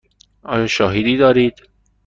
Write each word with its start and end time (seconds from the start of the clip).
آیا 0.43 0.67
شاهدی 0.67 1.17
دارید؟ 1.17 1.55